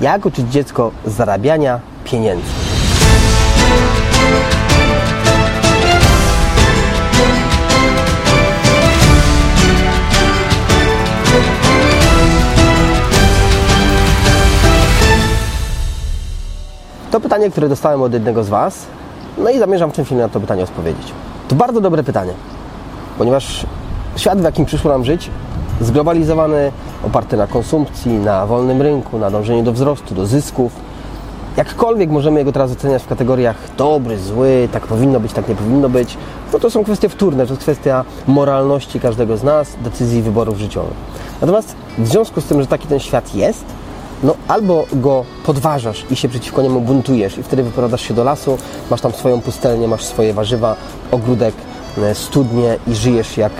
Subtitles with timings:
[0.00, 2.44] Jak uczyć dziecko zarabiania pieniędzy?
[17.10, 18.86] To pytanie, które dostałem od jednego z Was,
[19.38, 21.12] no i zamierzam w tym filmie na to pytanie odpowiedzieć.
[21.48, 22.32] To bardzo dobre pytanie,
[23.18, 23.66] ponieważ
[24.16, 25.30] świat, w jakim przyszło nam żyć,
[25.80, 26.72] zglobalizowany,
[27.06, 30.72] oparty na konsumpcji, na wolnym rynku, na dążeniu do wzrostu, do zysków.
[31.56, 35.88] Jakkolwiek możemy jego teraz oceniać w kategoriach dobry, zły, tak powinno być, tak nie powinno
[35.88, 36.16] być,
[36.52, 40.94] no to są kwestie wtórne, to jest kwestia moralności każdego z nas, decyzji wyborów życiowych.
[41.40, 43.64] Natomiast w związku z tym, że taki ten świat jest,
[44.22, 48.58] no albo go podważasz i się przeciwko niemu buntujesz i wtedy wyprowadzasz się do lasu,
[48.90, 50.76] masz tam swoją pustelnię, masz swoje warzywa,
[51.10, 51.54] ogródek,
[52.14, 53.52] studnie i żyjesz jak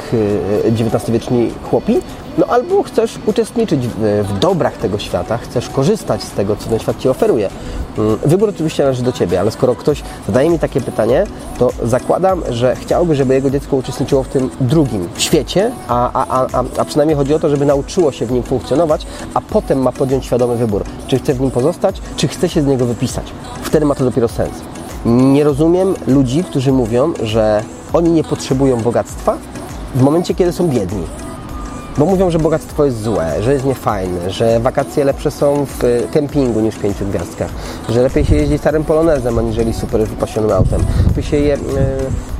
[0.65, 2.01] XIX-wieczni chłopi,
[2.39, 6.79] no albo chcesz uczestniczyć w, w dobrach tego świata, chcesz korzystać z tego, co ten
[6.79, 7.51] świat Ci oferuje.
[7.99, 11.27] Mm, Wybór oczywiście należy do Ciebie, ale skoro ktoś zadaje mi takie pytanie,
[11.59, 16.65] to zakładam, że chciałby, żeby jego dziecko uczestniczyło w tym drugim świecie, a, a, a,
[16.79, 20.25] a przynajmniej chodzi o to, żeby nauczyło się w nim funkcjonować, a potem ma podjąć
[20.27, 23.25] świadomy wybór, czy chce w nim pozostać, czy chce się z niego wypisać.
[23.63, 24.53] Wtedy ma to dopiero sens.
[25.07, 27.63] Nie rozumiem ludzi, którzy mówią, że
[27.95, 29.37] oni nie potrzebują bogactwa
[29.95, 31.03] w momencie, kiedy są biedni.
[31.99, 36.61] Bo mówią, że bogactwo jest złe, że jest niefajne, że wakacje lepsze są w kempingu
[36.61, 37.51] niż w pięciu gwiazdkach,
[37.89, 40.81] że lepiej się jeździ starym polonezem, aniżeli super wypasionym autem.
[41.07, 41.59] Lepiej się je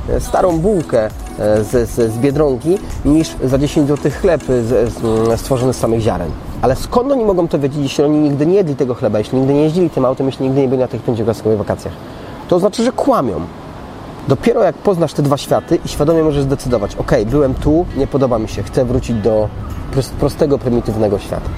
[0.09, 4.93] e, starą bułkę e, z, z, z Biedronki niż za 10 zł chleb z,
[5.39, 6.31] stworzony z samych ziaren.
[6.61, 9.53] Ale skąd oni mogą to wiedzieć, jeśli oni nigdy nie jedli tego chleba, jeśli nigdy
[9.53, 11.93] nie jeździli tym autem, jeśli nigdy nie byli na tych pięciogwiazdkowych wakacjach?
[12.47, 13.41] To znaczy, że kłamią.
[14.27, 18.39] Dopiero jak poznasz te dwa światy i świadomie możesz zdecydować, ok, byłem tu, nie podoba
[18.39, 19.49] mi się, chcę wrócić do
[20.19, 21.49] prostego, prymitywnego świata.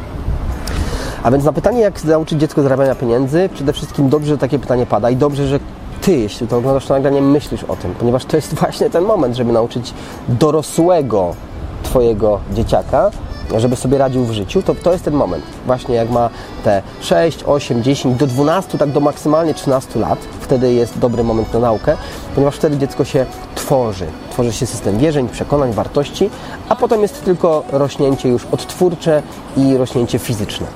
[1.24, 4.86] A więc na pytanie, jak nauczyć dziecko zarabiania pieniędzy, przede wszystkim dobrze, że takie pytanie
[4.86, 5.60] pada i dobrze, że
[6.02, 9.36] Ty, jeśli to oglądasz to nagranie, myślisz o tym, ponieważ to jest właśnie ten moment,
[9.36, 9.94] żeby nauczyć
[10.30, 11.36] dorosłego
[11.84, 13.12] Twojego dzieciaka
[13.58, 15.44] żeby sobie radził w życiu, to to jest ten moment.
[15.66, 16.30] Właśnie jak ma
[16.64, 21.54] te 6, 8, 10, do 12, tak do maksymalnie 13 lat, wtedy jest dobry moment
[21.54, 21.98] na naukę,
[22.38, 23.26] ponieważ wtedy dziecko się
[23.56, 24.06] tworzy.
[24.32, 26.30] Tworzy się system wierzeń, przekonań, wartości,
[26.70, 29.24] a potem jest tylko rośnięcie już odtwórcze
[29.58, 30.68] i rośnięcie fizyczne.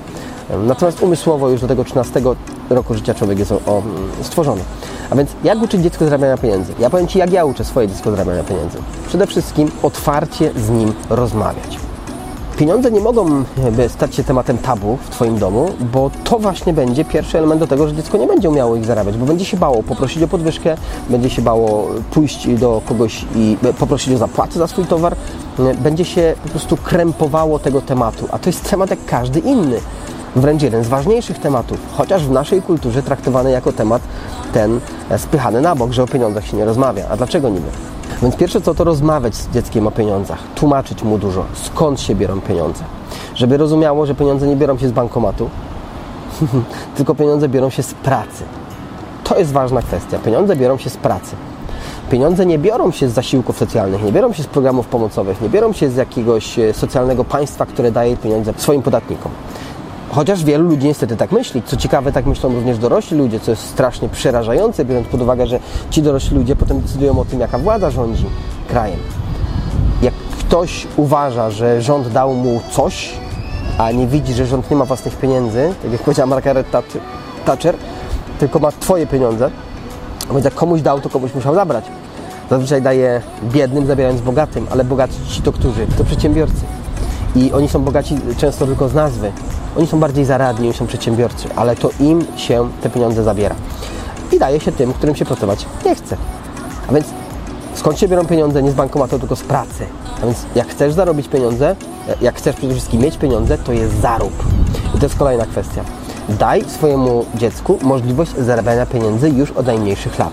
[0.66, 2.20] Natomiast umysłowo już do tego 13
[2.70, 3.82] roku życia człowiek jest o, o,
[4.22, 4.62] stworzony.
[5.10, 6.74] A więc jak uczyć dziecko zarabiania pieniędzy?
[6.78, 8.78] Ja powiem Ci, jak ja uczę swoje dziecko zarabiania pieniędzy.
[9.08, 11.91] Przede wszystkim otwarcie z nim rozmawiać.
[12.56, 13.44] Pieniądze nie mogą
[13.88, 17.88] stać się tematem tabu w Twoim domu, bo to właśnie będzie pierwszy element do tego,
[17.88, 20.76] że dziecko nie będzie umiało ich zarabiać, bo będzie się bało poprosić o podwyżkę,
[21.08, 25.16] będzie się bało pójść do kogoś i poprosić o zapłatę za swój towar,
[25.78, 29.80] będzie się po prostu krępowało tego tematu, a to jest temat jak każdy inny.
[30.36, 34.02] Wręcz jeden z ważniejszych tematów, chociaż w naszej kulturze traktowany jako temat
[34.52, 34.80] ten
[35.18, 37.04] spychany na bok, że o pieniądzach się nie rozmawia.
[37.10, 37.66] A dlaczego niby?
[38.22, 42.40] Więc pierwsze co to rozmawiać z dzieckiem o pieniądzach, tłumaczyć mu dużo, skąd się biorą
[42.40, 42.84] pieniądze.
[43.34, 45.50] Żeby rozumiało, że pieniądze nie biorą się z bankomatu,
[46.96, 48.44] tylko pieniądze biorą się z pracy.
[49.24, 50.18] To jest ważna kwestia.
[50.18, 51.36] Pieniądze biorą się z pracy.
[52.10, 55.72] Pieniądze nie biorą się z zasiłków socjalnych, nie biorą się z programów pomocowych, nie biorą
[55.72, 59.32] się z jakiegoś e, socjalnego państwa, które daje pieniądze swoim podatnikom.
[60.14, 61.62] Chociaż wielu ludzi niestety tak myśli.
[61.66, 65.58] Co ciekawe, tak myślą również dorośli ludzie, co jest strasznie przerażające, biorąc pod uwagę, że
[65.90, 68.26] ci dorośli ludzie potem decydują o tym, jaka władza rządzi
[68.68, 68.98] krajem.
[70.02, 73.12] Jak ktoś uważa, że rząd dał mu coś,
[73.78, 76.66] a nie widzi, że rząd nie ma własnych pieniędzy, tak jak powiedziała Margaret
[77.44, 77.74] Thatcher,
[78.38, 79.50] tylko ma Twoje pieniądze,
[80.32, 81.84] więc jak komuś dał, to komuś musiał zabrać.
[82.50, 85.86] Zazwyczaj daje biednym, zabierając bogatym, ale bogaci to którzy?
[85.98, 86.71] To przedsiębiorcy.
[87.36, 89.32] I oni są bogaci często tylko z nazwy.
[89.76, 93.54] Oni są bardziej zaradni, oni są przedsiębiorcy, ale to im się te pieniądze zabiera.
[94.32, 96.16] I daje się tym, którym się pracować nie chce.
[96.88, 97.06] A więc
[97.74, 98.62] skąd się biorą pieniądze?
[98.62, 99.86] Nie z bankomatu, tylko z pracy.
[100.22, 101.76] A więc jak chcesz zarobić pieniądze,
[102.20, 104.32] jak chcesz przede wszystkim mieć pieniądze, to je zarób.
[104.94, 105.84] I to jest kolejna kwestia.
[106.28, 110.32] Daj swojemu dziecku możliwość zarabiania pieniędzy już od najmniejszych lat.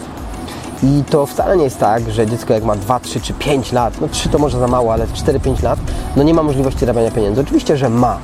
[0.83, 4.01] I to wcale nie jest tak, że dziecko jak ma 2, 3 czy 5 lat,
[4.01, 5.79] no 3 to może za mało, ale 4-5 lat,
[6.15, 7.41] no nie ma możliwości zarabiania pieniędzy.
[7.41, 8.17] Oczywiście, że ma.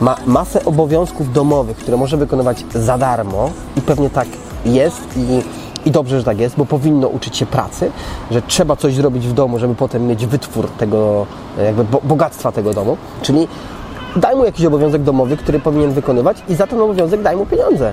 [0.00, 4.28] Ma masę obowiązków domowych, które może wykonywać za darmo i pewnie tak
[4.64, 5.42] jest i,
[5.88, 7.90] i dobrze, że tak jest, bo powinno uczyć się pracy,
[8.30, 11.26] że trzeba coś zrobić w domu, żeby potem mieć wytwór tego,
[11.64, 12.96] jakby bogactwa tego domu.
[13.22, 13.48] Czyli
[14.16, 17.92] daj mu jakiś obowiązek domowy, który powinien wykonywać i za ten obowiązek daj mu pieniądze.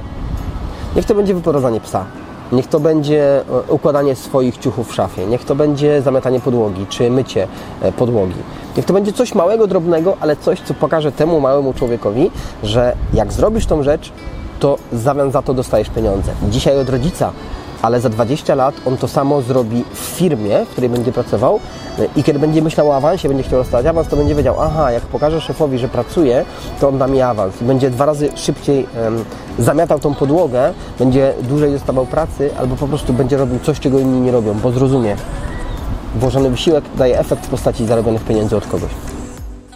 [0.95, 2.05] Niech to będzie wyprowadzanie psa,
[2.51, 7.09] niech to będzie e, układanie swoich ciuchów w szafie, niech to będzie zamiatanie podłogi czy
[7.09, 7.47] mycie
[7.81, 8.35] e, podłogi.
[8.77, 12.31] Niech to będzie coś małego, drobnego, ale coś, co pokaże temu małemu człowiekowi,
[12.63, 14.11] że jak zrobisz tą rzecz,
[14.59, 16.31] to w zamian za to dostajesz pieniądze.
[16.49, 17.31] Dzisiaj od rodzica
[17.81, 21.59] ale za 20 lat on to samo zrobi w firmie, w której będzie pracował
[22.15, 25.03] i kiedy będzie myślał o awansie, będzie chciał dostać awans, to będzie wiedział, aha, jak
[25.03, 26.45] pokażę szefowi, że pracuje,
[26.79, 29.25] to on da mi awans i będzie dwa razy szybciej um,
[29.59, 34.21] zamiatał tą podłogę, będzie dłużej dostawał pracy albo po prostu będzie robił coś, czego inni
[34.21, 35.15] nie robią, bo zrozumie.
[36.15, 38.91] Włożony wysiłek daje efekt w postaci zarobionych pieniędzy od kogoś.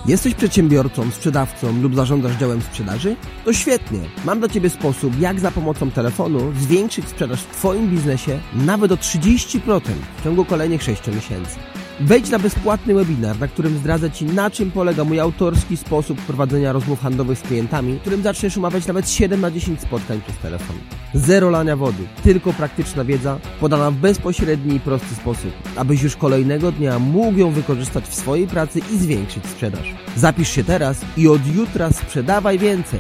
[0.06, 3.16] Jesteś przedsiębiorcą, sprzedawcą lub zarządzasz działem sprzedaży?
[3.46, 4.00] To świetnie!
[4.26, 8.96] Mam dla Ciebie sposób, jak za pomocą telefonu zwiększyć sprzedaż w Twoim biznesie nawet o
[8.96, 9.80] 30%
[10.18, 11.56] w ciągu kolejnych 6 miesięcy.
[12.00, 16.72] Wejdź na bezpłatny webinar, na którym zdradzę Ci, na czym polega mój autorski sposób prowadzenia
[16.72, 20.76] rozmów handlowych z klientami, którym zaczniesz umawiać nawet 7 na 10 spotkań przez telefon.
[21.14, 26.72] Zero lania wody, tylko praktyczna wiedza, podana w bezpośredni i prosty sposób, abyś już kolejnego
[26.72, 29.96] dnia mógł ją wykorzystać w swojej pracy i zwiększyć sprzedaż.
[30.16, 33.00] Zapisz się teraz i od jutra sprzedawaj więcej.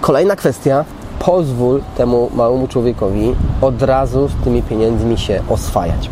[0.00, 0.84] Kolejna kwestia
[1.24, 6.10] pozwól temu małemu człowiekowi od razu z tymi pieniędzmi się oswajać.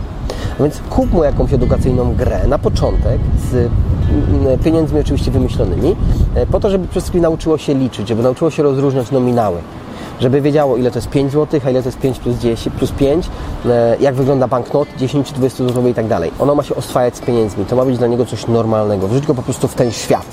[0.59, 3.21] A więc kup mu jakąś edukacyjną grę na początek
[3.51, 5.97] z mm, pieniędzmi oczywiście wymyślonymi,
[6.35, 9.59] e, po to, żeby przede wszystkim nauczyło się liczyć, żeby nauczyło się rozróżniać nominały
[10.21, 12.93] żeby wiedziało, ile to jest 5 zł, a ile to jest 5 plus 10, plus
[12.93, 13.27] 5,
[13.67, 16.31] e, jak wygląda banknot 10, 20 zł i tak dalej.
[16.39, 17.65] Ono ma się oswajać z pieniędzmi.
[17.65, 19.09] To ma być dla niego coś normalnego.
[19.09, 20.27] Wrzuć go po prostu w ten świat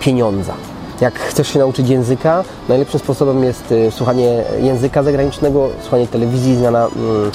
[0.00, 0.54] pieniądza.
[1.02, 6.86] Jak chcesz się nauczyć języka, najlepszym sposobem jest y, słuchanie języka zagranicznego, słuchanie telewizji, zmiana
[6.86, 7.30] mm,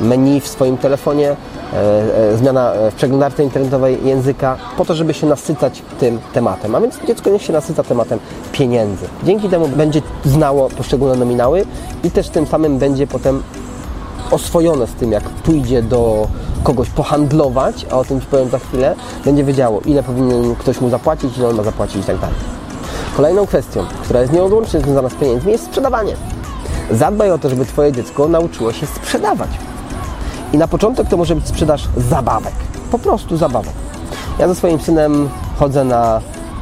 [0.00, 1.36] menu w swoim telefonie,
[1.72, 1.76] e,
[2.32, 6.74] e, zmiana e, w przeglądarce internetowej języka, po to, żeby się nasycać tym tematem.
[6.74, 8.18] A więc dziecko niech się nasyca tematem
[8.52, 9.06] pieniędzy.
[9.24, 11.66] Dzięki temu będzie znało poszczególne nominały
[12.04, 13.42] i też tym samym będzie potem
[14.30, 16.28] oswojone z tym, jak pójdzie do
[16.62, 18.94] kogoś pohandlować, a o tym Ci powiem za chwilę,
[19.24, 22.61] będzie wiedziało, ile powinien ktoś mu zapłacić, ile on ma zapłacić i tak dalej.
[23.16, 26.16] Kolejną kwestią, która jest nieodłącznie związana z pieniędzmi, jest sprzedawanie.
[26.90, 29.50] Zadbaj o to, żeby Twoje dziecko nauczyło się sprzedawać.
[30.52, 32.54] I na początek to może być sprzedaż zabawek.
[32.90, 33.72] Po prostu zabawek.
[34.38, 35.28] Ja ze swoim synem
[35.58, 36.20] chodzę na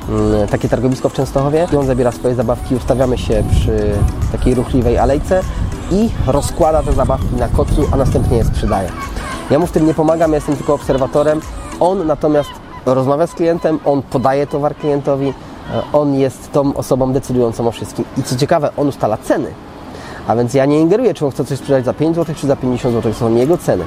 [0.08, 3.92] mm, takie targowisko w Częstochowie on zabiera swoje zabawki, ustawiamy się przy
[4.32, 5.42] takiej ruchliwej alejce
[5.90, 8.88] i rozkłada te zabawki na kocu, a następnie je sprzedaje.
[9.50, 11.40] Ja mu w tym nie pomagam, ja jestem tylko obserwatorem.
[11.80, 12.50] On natomiast
[12.86, 15.34] rozmawia z klientem, on podaje towar klientowi,
[15.92, 18.04] on jest tą osobą decydującą o wszystkim.
[18.18, 19.50] I co ciekawe, on ustala ceny.
[20.26, 22.56] A więc ja nie ingeruję, czy on chce coś sprzedać za 5 zł, czy za
[22.56, 23.12] 50 zł.
[23.12, 23.84] Są jego ceny.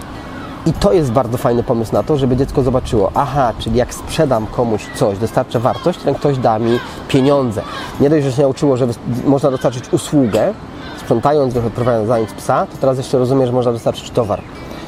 [0.66, 4.48] I to jest bardzo fajny pomysł na to, żeby dziecko zobaczyło, aha, czyli jak sprzedam
[4.48, 7.62] komuś coś, dostarczę wartość, ten ktoś da mi pieniądze.
[8.00, 8.88] Nie dość, że się nauczyło, że
[9.26, 10.54] można dostarczyć usługę,
[11.00, 14.42] sprzątając, wyprowadzając psa, to teraz jeszcze rozumiem, że można dostarczyć towar.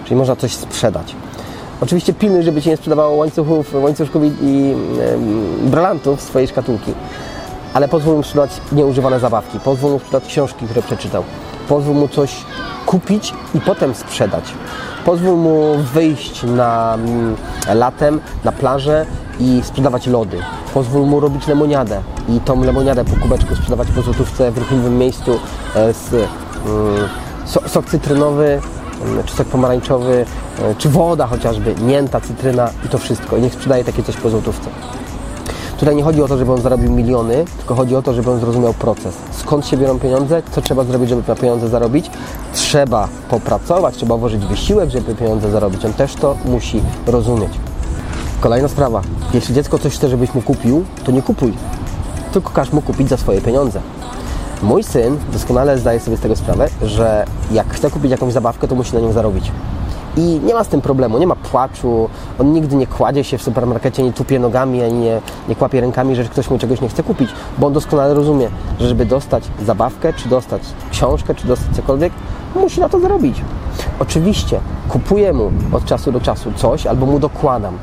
[0.03, 1.15] Czyli można coś sprzedać.
[1.82, 4.75] Oczywiście pilnuj, żeby Ci nie sprzedawało łańcuchów, łańcuszków i, i
[5.63, 6.94] e, brylantów swojej szkatułki.
[7.74, 11.24] Ale pozwól mu sprzedać nieużywane zabawki, pozwól mu sprzedać książki, które przeczytał.
[11.70, 12.36] Pozwól mu coś
[12.86, 14.44] kupić i potem sprzedać.
[15.05, 17.36] Pozwól mu wyjść na mm,
[17.74, 19.05] latem na plażę
[19.39, 20.38] i sprzedawać lody.
[20.74, 25.39] Pozwól mu robić lemoniadę i tą lemoniadę po kubeczku sprzedawać po złotówce w ruchliwym miejscu
[25.75, 26.27] e, z mm,
[27.67, 28.62] sok cytrynowy
[29.25, 30.25] czy sok pomarańczowy,
[30.62, 33.38] e, czy woda chociażby, mięta, cytryna i to wszystko.
[33.38, 34.69] I niech sprzedaje takie coś po złotówce.
[35.79, 38.39] Tutaj nie chodzi o to, żeby on zarobił miliony, tylko chodzi o to, żeby on
[38.39, 39.15] zrozumiał proces.
[39.31, 42.12] Skąd się biorą pieniądze, co trzeba zrobić, żeby na pieniądze zarobić.
[42.53, 45.85] Trzeba popracować, trzeba włożyć wysiłek, żeby pieniądze zarobić.
[45.85, 47.51] On też to musi rozumieć.
[48.41, 49.01] Kolejna sprawa.
[49.33, 51.53] Jeśli dziecko coś chce, żebyś mu kupił, to nie kupuj.
[52.33, 53.81] Tylko każ mu kupić za swoje pieniądze.
[54.63, 58.75] Mój syn doskonale zdaje sobie z tego sprawę, że jak chce kupić jakąś zabawkę, to
[58.75, 59.51] musi na nią zarobić.
[60.17, 62.09] I nie ma z tym problemu, nie ma płaczu,
[62.39, 66.15] on nigdy nie kładzie się w supermarkecie, nie tupie nogami, ani nie, nie kłapie rękami,
[66.15, 70.13] że ktoś mu czegoś nie chce kupić, bo on doskonale rozumie, że żeby dostać zabawkę,
[70.13, 72.13] czy dostać książkę, czy dostać cokolwiek,
[72.55, 73.41] musi na to zarobić.
[74.00, 74.59] Oczywiście
[74.89, 77.77] kupuję mu od czasu do czasu coś albo mu dokładam,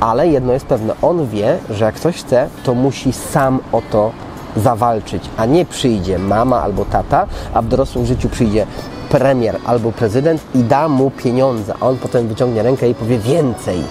[0.00, 4.10] ale jedno jest pewne, on wie, że jak coś chce, to musi sam o to
[4.56, 8.66] zawalczyć, a nie przyjdzie mama albo tata, a w dorosłym życiu przyjdzie
[9.08, 13.82] premier albo prezydent i da mu pieniądze, a on potem wyciągnie rękę i powie więcej.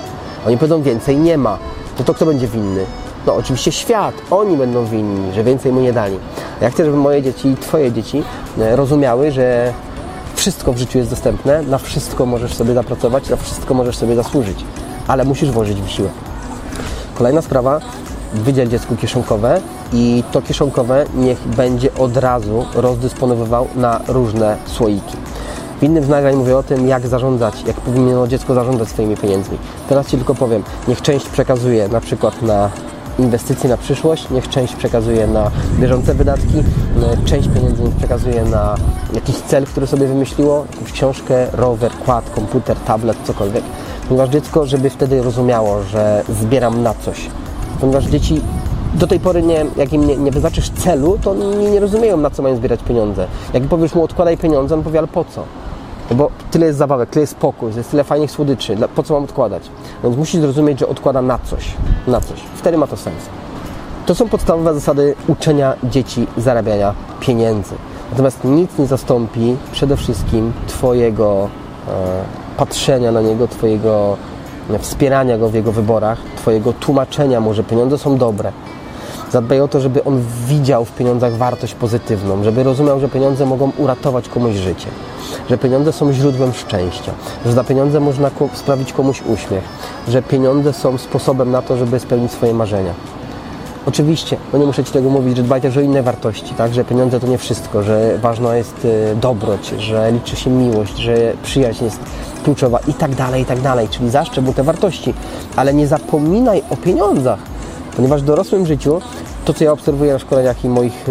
[0.48, 1.58] Oni powiedzą więcej nie ma.
[1.98, 2.86] To to kto będzie winny?
[3.28, 4.16] No oczywiście świat.
[4.32, 6.18] Oni będą winni, że więcej mu nie dali.
[6.62, 8.24] Ja chcę, żeby moje dzieci i Twoje dzieci
[8.60, 9.74] e, rozumiały, że
[10.36, 14.66] wszystko w życiu jest dostępne, na wszystko możesz sobie zapracować, na wszystko możesz sobie zasłużyć,
[15.08, 16.12] ale musisz włożyć wysiłek.
[17.16, 17.80] Kolejna sprawa,
[18.34, 19.62] wydziel dziecku kieszonkowe
[19.94, 25.18] i to kieszonkowe niech będzie od razu rozdysponowywał na różne słoiki.
[25.80, 29.58] W innym z nagrań mówię o tym, jak zarządzać, jak powinno dziecko zarządzać swoimi pieniędzmi.
[29.90, 32.70] Teraz Ci tylko powiem, niech część przekazuje na przykład na
[33.20, 36.64] inwestycje na przyszłość, niech część przekazuje na bieżące wydatki,
[37.26, 38.76] część pieniędzy niech przekazuje na
[39.14, 43.64] jakiś cel, który sobie wymyśliło, jakąś książkę, rower, kład, komputer, tablet, cokolwiek.
[44.08, 47.30] Ponieważ dziecko, żeby wtedy rozumiało, że zbieram na coś.
[47.82, 48.42] Ponieważ dzieci
[48.94, 52.30] do tej pory, nie, jak im nie, nie wyznaczysz celu, to oni nie rozumieją, na
[52.30, 53.28] co mają zbierać pieniądze.
[53.54, 55.44] Jak powiesz mu odkładaj pieniądze, on powie, ale po co?
[56.10, 59.24] No bo tyle jest zabawek, tyle jest spokój, jest tyle fajnych słodyczy, po co mam
[59.24, 59.64] odkładać?
[60.04, 61.74] Więc musisz zrozumieć, że odkłada na coś,
[62.08, 62.40] na coś.
[62.56, 63.24] Wtedy ma to sens.
[64.06, 67.76] To są podstawowe zasady uczenia dzieci zarabiania pieniędzy.
[68.12, 71.50] Natomiast nic nie zastąpi przede wszystkim Twojego
[71.88, 71.92] e,
[72.58, 74.18] patrzenia na niego, Twojego
[74.80, 78.52] wspierania go w jego wyborach, Twojego tłumaczenia mu, że pieniądze są dobre,
[79.32, 83.72] Zadbaj o to, żeby on widział w pieniądzach wartość pozytywną, żeby rozumiał, że pieniądze mogą
[83.78, 84.88] uratować komuś życie,
[85.50, 87.12] że pieniądze są źródłem szczęścia,
[87.46, 89.64] że za pieniądze można sprawić komuś uśmiech,
[90.08, 92.94] że pieniądze są sposobem na to, żeby spełnić swoje marzenia.
[93.86, 96.74] Oczywiście, no nie muszę Ci tego mówić, że dbaj też o inne wartości, tak?
[96.74, 101.34] że pieniądze to nie wszystko, że ważna jest y, dobroć, że liczy się miłość, że
[101.44, 102.00] przyjaźń jest
[102.44, 103.88] kluczowa i tak dalej, i tak dalej.
[103.90, 105.14] Czyli zaszczep te wartości,
[105.56, 107.40] ale nie zapominaj o pieniądzach,
[107.96, 109.02] ponieważ w dorosłym życiu,
[109.46, 111.06] to co ja obserwuję na szkoleniach i moich,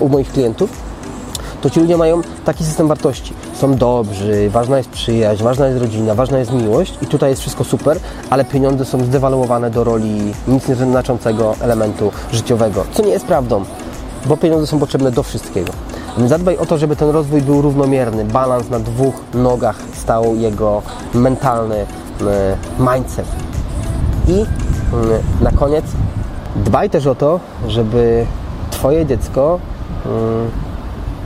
[0.00, 0.70] u moich klientów,
[1.62, 3.32] to ci ludzie mają taki system wartości.
[3.54, 7.64] Są dobrzy, ważna jest przyjaźń, ważna jest rodzina, ważna jest miłość i tutaj jest wszystko
[7.64, 7.98] super,
[8.30, 13.64] ale pieniądze są zdewaluowane do roli nic nieznaczącego elementu życiowego, co nie jest prawdą,
[14.26, 15.72] bo pieniądze są potrzebne do wszystkiego.
[16.26, 20.82] Zadbaj o to, żeby ten rozwój był równomierny, balans na dwóch nogach stał jego
[21.14, 21.86] mentalny
[22.20, 23.26] e, mindset.
[24.28, 24.46] I
[24.92, 25.84] Mm, na koniec
[26.56, 28.26] dbaj też o to, żeby
[28.70, 29.58] Twoje dziecko
[30.06, 30.50] mm,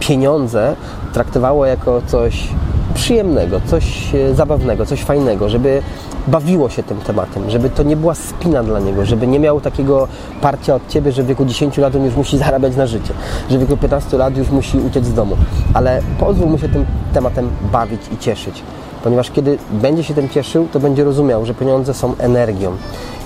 [0.08, 0.76] pieniądze
[1.12, 2.48] traktowało jako coś
[2.94, 5.82] przyjemnego, coś e, zabawnego, coś fajnego, żeby
[6.26, 10.08] bawiło się tym tematem, żeby to nie była spina dla niego, żeby nie miał takiego
[10.40, 13.14] parcia od Ciebie, że w wieku 10 lat on już musi zarabiać na życie,
[13.50, 15.36] że w wieku 15 lat już musi uciec z domu,
[15.74, 18.62] ale pozwól mu się tym tematem bawić i cieszyć
[19.04, 22.76] ponieważ kiedy będzie się tym cieszył, to będzie rozumiał, że pieniądze są energią.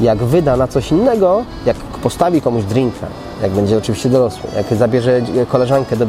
[0.01, 3.07] Jak wyda na coś innego, jak postawi komuś drinka,
[3.43, 6.07] jak będzie oczywiście dorosły, jak zabierze koleżankę do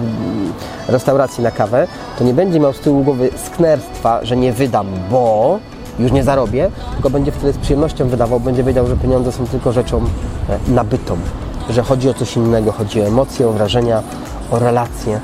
[0.88, 5.60] restauracji na kawę, to nie będzie miał z tyłu głowy sknerstwa, że nie wydam, bo
[6.00, 9.72] już nie zarobię, tylko będzie wtedy z przyjemnością wydawał, będzie wiedział, że pieniądze są tylko
[9.72, 11.18] rzeczą e, nabytą,
[11.70, 14.04] że chodzi o coś innego, chodzi o emocje, o wrażenia,
[14.52, 15.20] o relacje,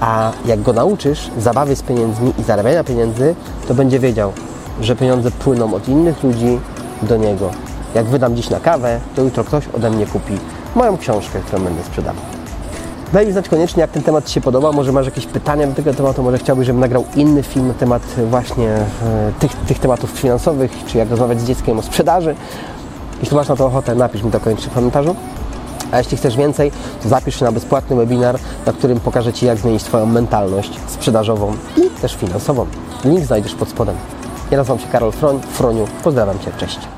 [0.00, 3.34] a jak go nauczysz zabawy z pieniędzmi i zarabiania pieniędzy,
[3.68, 4.32] to będzie wiedział,
[4.80, 6.60] że pieniądze płyną od innych ludzi
[7.02, 7.50] do niego.
[7.94, 10.38] Jak wydam dziś na kawę, to jutro ktoś ode mnie kupi
[10.74, 12.22] moją książkę, którą będę sprzedawał.
[13.12, 14.72] Daj mi znać koniecznie, jak ten temat Ci się podoba.
[14.72, 18.02] Może masz jakieś pytania do tego tematu, może chciałbyś, żebym nagrał inny film na temat
[18.30, 18.86] właśnie e,
[19.38, 22.34] tych, tych tematów finansowych, czy jak rozmawiać z dzieckiem o sprzedaży.
[23.20, 25.16] Jeśli masz na to ochotę, napisz mi to koniecznie w komentarzu.
[25.92, 29.58] A jeśli chcesz więcej, to zapisz się na bezpłatny webinar, na którym pokażę Ci, jak
[29.58, 32.66] zmienić Twoją mentalność sprzedażową i też finansową.
[33.04, 33.96] Link znajdziesz pod spodem.
[34.50, 35.84] Ja nazywam się Karol Froń, Froniu.
[36.04, 36.97] Pozdrawiam Cię, cześć.